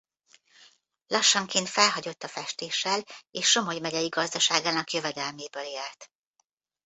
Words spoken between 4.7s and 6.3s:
jövedelméből élt.